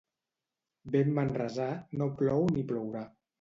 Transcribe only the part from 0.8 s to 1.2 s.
Vent